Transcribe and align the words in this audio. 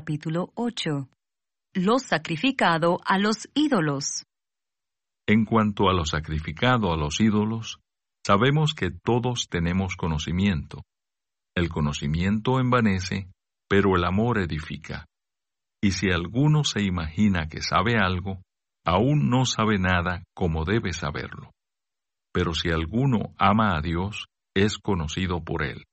capítulo 0.00 0.50
8. 0.54 1.10
Lo 1.74 1.98
sacrificado 1.98 3.00
a 3.04 3.18
los 3.18 3.50
ídolos. 3.52 4.24
En 5.28 5.44
cuanto 5.44 5.90
a 5.90 5.92
lo 5.92 6.06
sacrificado 6.06 6.90
a 6.90 6.96
los 6.96 7.20
ídolos, 7.20 7.80
sabemos 8.24 8.72
que 8.72 8.90
todos 8.90 9.48
tenemos 9.50 9.96
conocimiento. 9.96 10.84
El 11.54 11.68
conocimiento 11.68 12.60
envanece, 12.60 13.28
pero 13.68 13.94
el 13.94 14.04
amor 14.04 14.38
edifica. 14.38 15.04
Y 15.82 15.90
si 15.90 16.10
alguno 16.10 16.64
se 16.64 16.80
imagina 16.80 17.48
que 17.48 17.60
sabe 17.60 17.98
algo, 17.98 18.40
aún 18.86 19.28
no 19.28 19.44
sabe 19.44 19.78
nada 19.78 20.24
como 20.34 20.64
debe 20.64 20.94
saberlo. 20.94 21.50
Pero 22.32 22.54
si 22.54 22.70
alguno 22.70 23.34
ama 23.36 23.76
a 23.76 23.82
Dios, 23.82 24.28
es 24.54 24.78
conocido 24.78 25.44
por 25.44 25.62
él. 25.62 25.84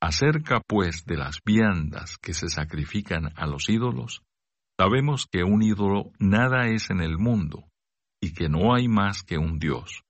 Acerca, 0.00 0.60
pues, 0.66 1.04
de 1.04 1.16
las 1.16 1.40
viandas 1.44 2.18
que 2.18 2.32
se 2.32 2.48
sacrifican 2.48 3.32
a 3.36 3.46
los 3.46 3.68
ídolos, 3.68 4.22
sabemos 4.78 5.26
que 5.30 5.42
un 5.42 5.62
ídolo 5.62 6.12
nada 6.18 6.68
es 6.68 6.90
en 6.90 7.00
el 7.00 7.18
mundo, 7.18 7.68
y 8.22 8.32
que 8.32 8.48
no 8.48 8.74
hay 8.74 8.88
más 8.88 9.22
que 9.22 9.38
un 9.38 9.58
Dios. 9.58 10.02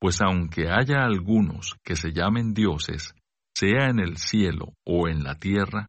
Pues 0.00 0.20
aunque 0.20 0.70
haya 0.70 1.04
algunos 1.04 1.76
que 1.84 1.96
se 1.96 2.12
llamen 2.12 2.54
dioses, 2.54 3.14
sea 3.56 3.86
en 3.86 3.98
el 3.98 4.18
cielo 4.18 4.74
o 4.86 5.08
en 5.08 5.24
la 5.24 5.34
tierra, 5.34 5.88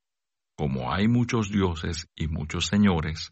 como 0.57 0.91
hay 0.91 1.07
muchos 1.07 1.51
dioses 1.51 2.07
y 2.15 2.27
muchos 2.27 2.65
señores, 2.65 3.31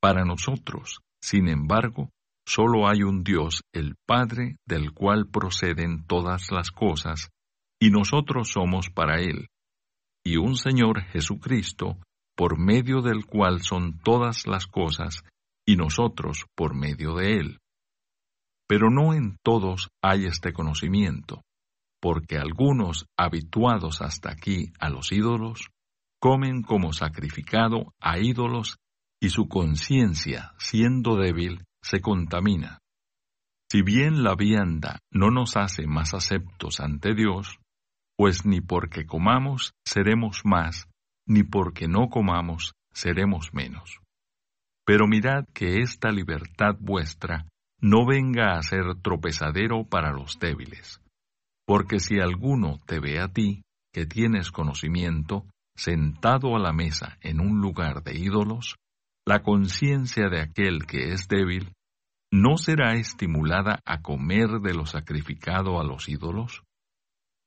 para 0.00 0.24
nosotros, 0.24 1.00
sin 1.20 1.48
embargo, 1.48 2.10
solo 2.46 2.88
hay 2.88 3.02
un 3.02 3.24
Dios, 3.24 3.62
el 3.72 3.96
Padre, 4.06 4.56
del 4.66 4.92
cual 4.92 5.26
proceden 5.28 6.06
todas 6.06 6.50
las 6.52 6.70
cosas, 6.70 7.30
y 7.84 7.90
nosotros 7.90 8.48
somos 8.48 8.88
para 8.88 9.20
Él, 9.20 9.50
y 10.24 10.38
un 10.38 10.56
Señor 10.56 11.02
Jesucristo, 11.02 11.98
por 12.34 12.58
medio 12.58 13.02
del 13.02 13.26
cual 13.26 13.60
son 13.60 13.98
todas 13.98 14.46
las 14.46 14.66
cosas, 14.66 15.22
y 15.66 15.76
nosotros 15.76 16.46
por 16.54 16.74
medio 16.74 17.14
de 17.14 17.34
Él. 17.34 17.58
Pero 18.66 18.88
no 18.88 19.12
en 19.12 19.36
todos 19.42 19.90
hay 20.02 20.24
este 20.24 20.54
conocimiento, 20.54 21.42
porque 22.00 22.38
algunos, 22.38 23.04
habituados 23.18 24.00
hasta 24.00 24.32
aquí 24.32 24.72
a 24.80 24.88
los 24.88 25.12
ídolos, 25.12 25.68
comen 26.18 26.62
como 26.62 26.94
sacrificado 26.94 27.92
a 28.00 28.18
ídolos 28.18 28.78
y 29.20 29.28
su 29.28 29.46
conciencia, 29.46 30.54
siendo 30.56 31.16
débil, 31.16 31.64
se 31.82 32.00
contamina. 32.00 32.78
Si 33.70 33.82
bien 33.82 34.22
la 34.22 34.36
vianda 34.36 35.00
no 35.10 35.30
nos 35.30 35.58
hace 35.58 35.86
más 35.86 36.14
aceptos 36.14 36.80
ante 36.80 37.14
Dios, 37.14 37.58
pues 38.16 38.44
ni 38.44 38.60
porque 38.60 39.06
comamos 39.06 39.74
seremos 39.84 40.42
más, 40.44 40.88
ni 41.26 41.42
porque 41.42 41.88
no 41.88 42.08
comamos 42.08 42.74
seremos 42.92 43.52
menos. 43.52 44.00
Pero 44.86 45.06
mirad 45.06 45.46
que 45.52 45.78
esta 45.78 46.10
libertad 46.10 46.76
vuestra 46.78 47.46
no 47.80 48.06
venga 48.06 48.56
a 48.56 48.62
ser 48.62 48.84
tropezadero 49.02 49.84
para 49.84 50.12
los 50.12 50.38
débiles. 50.38 51.00
Porque 51.66 51.98
si 51.98 52.20
alguno 52.20 52.80
te 52.86 53.00
ve 53.00 53.20
a 53.20 53.28
ti, 53.28 53.62
que 53.92 54.06
tienes 54.06 54.50
conocimiento, 54.50 55.46
sentado 55.76 56.56
a 56.56 56.58
la 56.58 56.72
mesa 56.72 57.18
en 57.20 57.40
un 57.40 57.60
lugar 57.60 58.02
de 58.02 58.18
ídolos, 58.18 58.76
la 59.26 59.42
conciencia 59.42 60.28
de 60.28 60.40
aquel 60.40 60.86
que 60.86 61.12
es 61.12 61.28
débil 61.28 61.72
no 62.30 62.58
será 62.58 62.94
estimulada 62.94 63.80
a 63.84 64.02
comer 64.02 64.60
de 64.60 64.74
lo 64.74 64.86
sacrificado 64.86 65.80
a 65.80 65.84
los 65.84 66.08
ídolos? 66.08 66.62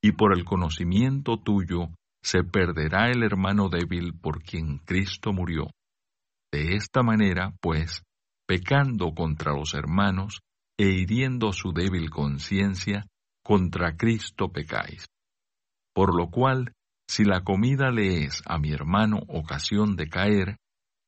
Y 0.02 0.12
por 0.12 0.36
el 0.36 0.44
conocimiento 0.44 1.38
tuyo 1.38 1.88
se 2.22 2.44
perderá 2.44 3.10
el 3.10 3.22
hermano 3.22 3.68
débil 3.68 4.14
por 4.14 4.42
quien 4.42 4.78
Cristo 4.78 5.32
murió. 5.32 5.70
De 6.52 6.76
esta 6.76 7.02
manera, 7.02 7.54
pues, 7.60 8.02
pecando 8.46 9.12
contra 9.14 9.52
los 9.52 9.74
hermanos 9.74 10.40
e 10.78 10.86
hiriendo 10.86 11.52
su 11.52 11.72
débil 11.72 12.10
conciencia, 12.10 13.06
contra 13.44 13.96
Cristo 13.96 14.50
pecáis. 14.50 15.06
Por 15.94 16.14
lo 16.14 16.30
cual, 16.30 16.72
si 17.08 17.24
la 17.24 17.42
comida 17.42 17.90
le 17.90 18.24
es 18.24 18.42
a 18.46 18.58
mi 18.58 18.72
hermano 18.72 19.20
ocasión 19.28 19.96
de 19.96 20.08
caer, 20.08 20.56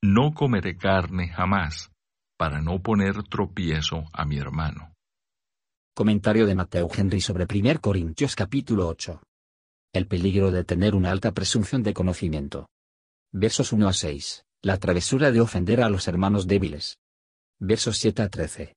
no 0.03 0.33
comeré 0.33 0.77
carne 0.77 1.29
jamás, 1.29 1.91
para 2.39 2.61
no 2.61 2.81
poner 2.81 3.23
tropiezo 3.25 4.05
a 4.13 4.25
mi 4.25 4.39
hermano. 4.39 4.90
Comentario 5.93 6.47
de 6.47 6.55
Mateo 6.55 6.89
Henry 6.97 7.21
sobre 7.21 7.47
1 7.53 7.81
Corintios 7.81 8.37
capítulo 8.37 8.87
8. 8.87 9.21
El 9.93 10.07
peligro 10.07 10.53
de 10.53 10.63
tener 10.63 10.95
una 10.95 11.11
alta 11.11 11.33
presunción 11.33 11.83
de 11.83 11.93
conocimiento. 11.93 12.69
Versos 13.33 13.73
1 13.73 13.89
a 13.89 13.93
6. 13.93 14.45
La 14.63 14.79
travesura 14.79 15.33
de 15.33 15.41
ofender 15.41 15.83
a 15.83 15.91
los 15.91 16.07
hermanos 16.07 16.47
débiles. 16.47 16.99
Versos 17.59 17.99
7 17.99 18.23
a 18.23 18.29
13. 18.29 18.77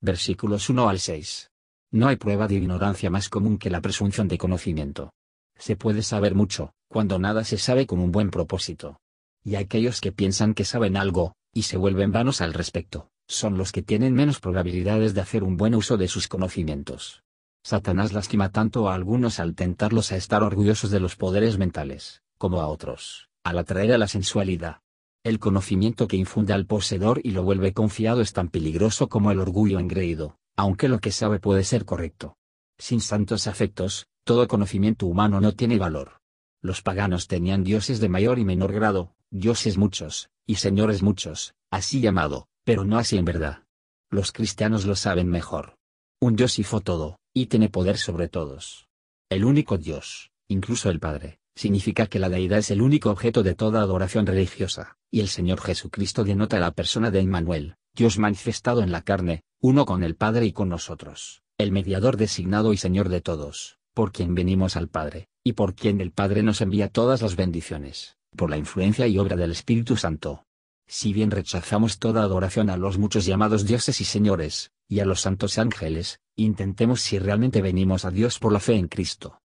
Versículos 0.00 0.70
1 0.70 0.88
al 0.88 0.98
6. 0.98 1.50
No 1.92 2.08
hay 2.08 2.16
prueba 2.16 2.48
de 2.48 2.54
ignorancia 2.54 3.10
más 3.10 3.28
común 3.28 3.58
que 3.58 3.70
la 3.70 3.82
presunción 3.82 4.26
de 4.26 4.38
conocimiento. 4.38 5.12
Se 5.58 5.76
puede 5.76 6.02
saber 6.02 6.34
mucho, 6.34 6.72
cuando 6.88 7.18
nada 7.18 7.44
se 7.44 7.58
sabe 7.58 7.86
con 7.86 8.00
un 8.00 8.10
buen 8.10 8.30
propósito. 8.30 8.98
Y 9.44 9.56
aquellos 9.56 10.00
que 10.00 10.12
piensan 10.12 10.54
que 10.54 10.64
saben 10.64 10.96
algo, 10.96 11.34
y 11.52 11.64
se 11.64 11.76
vuelven 11.76 12.10
vanos 12.10 12.40
al 12.40 12.54
respecto, 12.54 13.10
son 13.28 13.58
los 13.58 13.72
que 13.72 13.82
tienen 13.82 14.14
menos 14.14 14.40
probabilidades 14.40 15.14
de 15.14 15.20
hacer 15.20 15.44
un 15.44 15.56
buen 15.56 15.74
uso 15.74 15.96
de 15.96 16.08
sus 16.08 16.26
conocimientos. 16.26 17.22
Satanás 17.62 18.14
lastima 18.14 18.50
tanto 18.50 18.88
a 18.88 18.94
algunos 18.94 19.38
al 19.38 19.54
tentarlos 19.54 20.10
a 20.10 20.16
estar 20.16 20.42
orgullosos 20.42 20.90
de 20.90 21.00
los 21.00 21.16
poderes 21.16 21.58
mentales, 21.58 22.22
como 22.38 22.62
a 22.62 22.68
otros, 22.68 23.28
al 23.44 23.58
atraer 23.58 23.92
a 23.92 23.98
la 23.98 24.08
sensualidad. 24.08 24.80
El 25.22 25.38
conocimiento 25.38 26.08
que 26.08 26.16
infunde 26.16 26.54
al 26.54 26.64
poseedor 26.64 27.20
y 27.22 27.32
lo 27.32 27.42
vuelve 27.42 27.74
confiado 27.74 28.22
es 28.22 28.32
tan 28.32 28.48
peligroso 28.48 29.08
como 29.08 29.30
el 29.30 29.40
orgullo 29.40 29.78
engreído, 29.78 30.38
aunque 30.56 30.88
lo 30.88 31.00
que 31.00 31.12
sabe 31.12 31.38
puede 31.38 31.64
ser 31.64 31.84
correcto. 31.84 32.38
Sin 32.78 33.00
santos 33.00 33.46
afectos, 33.46 34.06
todo 34.24 34.48
conocimiento 34.48 35.06
humano 35.06 35.40
no 35.40 35.52
tiene 35.52 35.78
valor. 35.78 36.20
Los 36.62 36.80
paganos 36.80 37.28
tenían 37.28 37.64
dioses 37.64 38.00
de 38.00 38.08
mayor 38.08 38.38
y 38.38 38.44
menor 38.44 38.72
grado, 38.72 39.12
dioses 39.30 39.76
muchos, 39.76 40.30
y 40.46 40.54
señores 40.56 41.02
muchos, 41.02 41.54
así 41.70 42.00
llamado, 42.00 42.48
pero 42.68 42.84
no 42.84 42.98
así 42.98 43.16
en 43.16 43.24
verdad. 43.24 43.64
Los 44.10 44.30
cristianos 44.30 44.84
lo 44.84 44.94
saben 44.94 45.30
mejor. 45.30 45.78
Un 46.20 46.36
Dios 46.36 46.58
hizo 46.58 46.82
todo, 46.82 47.18
y 47.32 47.46
tiene 47.46 47.70
poder 47.70 47.96
sobre 47.96 48.28
todos. 48.28 48.88
El 49.30 49.46
único 49.46 49.78
Dios, 49.78 50.32
incluso 50.48 50.90
el 50.90 51.00
Padre, 51.00 51.38
significa 51.56 52.08
que 52.08 52.18
la 52.18 52.28
deidad 52.28 52.58
es 52.58 52.70
el 52.70 52.82
único 52.82 53.08
objeto 53.08 53.42
de 53.42 53.54
toda 53.54 53.80
adoración 53.80 54.26
religiosa, 54.26 54.98
y 55.10 55.20
el 55.20 55.28
Señor 55.28 55.62
Jesucristo 55.62 56.24
denota 56.24 56.60
la 56.60 56.72
persona 56.72 57.10
de 57.10 57.20
Emmanuel, 57.20 57.76
Dios 57.94 58.18
manifestado 58.18 58.82
en 58.82 58.92
la 58.92 59.00
carne, 59.00 59.44
uno 59.62 59.86
con 59.86 60.04
el 60.04 60.14
Padre 60.14 60.44
y 60.44 60.52
con 60.52 60.68
nosotros, 60.68 61.40
el 61.56 61.72
mediador 61.72 62.18
designado 62.18 62.74
y 62.74 62.76
Señor 62.76 63.08
de 63.08 63.22
todos, 63.22 63.78
por 63.94 64.12
quien 64.12 64.34
venimos 64.34 64.76
al 64.76 64.88
Padre, 64.88 65.28
y 65.42 65.54
por 65.54 65.74
quien 65.74 66.02
el 66.02 66.12
Padre 66.12 66.42
nos 66.42 66.60
envía 66.60 66.90
todas 66.90 67.22
las 67.22 67.34
bendiciones 67.34 68.18
por 68.36 68.50
la 68.50 68.58
influencia 68.58 69.06
y 69.06 69.18
obra 69.18 69.36
del 69.36 69.52
Espíritu 69.52 69.96
Santo. 69.96 70.44
Si 70.90 71.12
bien 71.12 71.30
rechazamos 71.30 71.98
toda 71.98 72.22
adoración 72.22 72.70
a 72.70 72.78
los 72.78 72.96
muchos 72.96 73.26
llamados 73.26 73.66
dioses 73.66 74.00
y 74.00 74.04
señores, 74.04 74.72
y 74.88 75.00
a 75.00 75.04
los 75.04 75.20
santos 75.20 75.58
ángeles, 75.58 76.20
intentemos 76.34 77.02
si 77.02 77.18
realmente 77.18 77.60
venimos 77.60 78.06
a 78.06 78.10
Dios 78.10 78.38
por 78.38 78.54
la 78.54 78.58
fe 78.58 78.76
en 78.76 78.88
Cristo. 78.88 79.42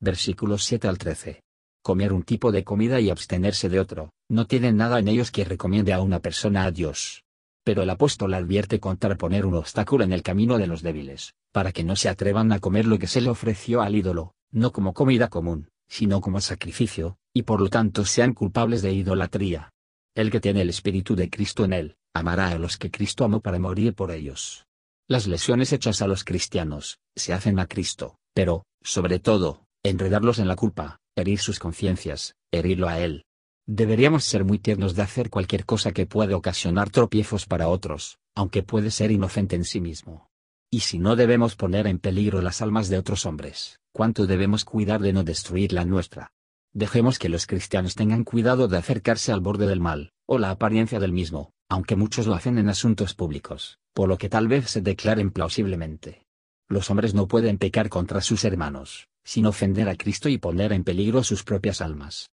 Versículos 0.00 0.64
7 0.64 0.88
al 0.88 0.96
13. 0.96 1.42
Comer 1.82 2.14
un 2.14 2.22
tipo 2.22 2.50
de 2.50 2.64
comida 2.64 2.98
y 2.98 3.10
abstenerse 3.10 3.68
de 3.68 3.78
otro, 3.78 4.14
no 4.30 4.46
tiene 4.46 4.72
nada 4.72 4.98
en 4.98 5.08
ellos 5.08 5.30
que 5.30 5.44
recomiende 5.44 5.92
a 5.92 6.00
una 6.00 6.20
persona 6.20 6.64
a 6.64 6.70
Dios. 6.70 7.24
Pero 7.62 7.82
el 7.82 7.90
apóstol 7.90 8.32
advierte 8.32 8.80
contra 8.80 9.16
poner 9.16 9.44
un 9.44 9.56
obstáculo 9.56 10.04
en 10.04 10.14
el 10.14 10.22
camino 10.22 10.56
de 10.56 10.66
los 10.66 10.80
débiles, 10.80 11.34
para 11.52 11.72
que 11.72 11.84
no 11.84 11.94
se 11.94 12.08
atrevan 12.08 12.52
a 12.52 12.58
comer 12.58 12.86
lo 12.86 12.98
que 12.98 13.06
se 13.06 13.20
le 13.20 13.28
ofreció 13.28 13.82
al 13.82 13.96
ídolo, 13.96 14.32
no 14.50 14.72
como 14.72 14.94
comida 14.94 15.28
común, 15.28 15.68
sino 15.88 16.22
como 16.22 16.40
sacrificio, 16.40 17.18
y 17.34 17.42
por 17.42 17.60
lo 17.60 17.68
tanto 17.68 18.06
sean 18.06 18.32
culpables 18.32 18.80
de 18.80 18.94
idolatría. 18.94 19.74
El 20.14 20.30
que 20.30 20.40
tiene 20.40 20.62
el 20.62 20.70
Espíritu 20.70 21.14
de 21.14 21.30
Cristo 21.30 21.64
en 21.64 21.72
él, 21.72 21.96
amará 22.14 22.48
a 22.48 22.58
los 22.58 22.76
que 22.76 22.90
Cristo 22.90 23.24
amó 23.24 23.40
para 23.40 23.60
morir 23.60 23.94
por 23.94 24.10
ellos. 24.10 24.66
Las 25.08 25.26
lesiones 25.26 25.72
hechas 25.72 26.02
a 26.02 26.08
los 26.08 26.24
cristianos, 26.24 26.98
se 27.14 27.32
hacen 27.32 27.58
a 27.60 27.66
Cristo, 27.66 28.16
pero, 28.34 28.64
sobre 28.82 29.20
todo, 29.20 29.66
enredarlos 29.84 30.38
en 30.38 30.48
la 30.48 30.56
culpa, 30.56 31.00
herir 31.16 31.38
sus 31.38 31.58
conciencias, 31.58 32.34
herirlo 32.52 32.88
a 32.88 32.98
Él. 32.98 33.24
Deberíamos 33.66 34.24
ser 34.24 34.44
muy 34.44 34.58
tiernos 34.58 34.96
de 34.96 35.02
hacer 35.02 35.30
cualquier 35.30 35.64
cosa 35.64 35.92
que 35.92 36.06
pueda 36.06 36.36
ocasionar 36.36 36.90
tropiezos 36.90 37.46
para 37.46 37.68
otros, 37.68 38.18
aunque 38.34 38.64
puede 38.64 38.90
ser 38.90 39.12
inocente 39.12 39.54
en 39.54 39.64
sí 39.64 39.80
mismo. 39.80 40.28
Y 40.72 40.80
si 40.80 40.98
no 40.98 41.14
debemos 41.14 41.54
poner 41.54 41.86
en 41.86 41.98
peligro 41.98 42.42
las 42.42 42.62
almas 42.62 42.88
de 42.88 42.98
otros 42.98 43.26
hombres, 43.26 43.78
¿cuánto 43.92 44.26
debemos 44.26 44.64
cuidar 44.64 45.00
de 45.00 45.12
no 45.12 45.22
destruir 45.22 45.72
la 45.72 45.84
nuestra? 45.84 46.32
Dejemos 46.72 47.18
que 47.18 47.28
los 47.28 47.46
cristianos 47.46 47.96
tengan 47.96 48.22
cuidado 48.22 48.68
de 48.68 48.78
acercarse 48.78 49.32
al 49.32 49.40
borde 49.40 49.66
del 49.66 49.80
mal, 49.80 50.12
o 50.26 50.38
la 50.38 50.50
apariencia 50.50 51.00
del 51.00 51.12
mismo, 51.12 51.52
aunque 51.68 51.96
muchos 51.96 52.28
lo 52.28 52.34
hacen 52.34 52.58
en 52.58 52.68
asuntos 52.68 53.14
públicos, 53.14 53.78
por 53.92 54.08
lo 54.08 54.18
que 54.18 54.28
tal 54.28 54.46
vez 54.46 54.70
se 54.70 54.80
declaren 54.80 55.32
plausiblemente. 55.32 56.26
Los 56.68 56.88
hombres 56.88 57.12
no 57.12 57.26
pueden 57.26 57.58
pecar 57.58 57.88
contra 57.88 58.20
sus 58.20 58.44
hermanos, 58.44 59.08
sin 59.24 59.46
ofender 59.46 59.88
a 59.88 59.96
Cristo 59.96 60.28
y 60.28 60.38
poner 60.38 60.72
en 60.72 60.84
peligro 60.84 61.24
sus 61.24 61.42
propias 61.42 61.80
almas. 61.80 62.30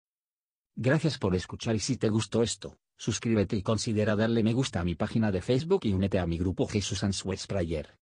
Gracias 0.76 1.18
por 1.18 1.34
escuchar 1.34 1.76
y 1.76 1.80
si 1.80 1.96
te 1.96 2.10
gustó 2.10 2.44
esto, 2.44 2.78
suscríbete 2.98 3.56
y 3.56 3.62
considera 3.62 4.18
darle 4.18 4.44
me 4.44 4.52
gusta 4.52 4.82
a 4.82 4.84
mi 4.84 4.96
página 4.96 5.32
de 5.32 5.42
Facebook 5.42 5.82
y 5.84 5.94
únete 5.94 6.20
a 6.20 6.28
mi 6.28 6.38
grupo 6.38 6.68
Jesús 6.68 7.06
Answers 7.06 7.48
Prayer. 7.48 7.98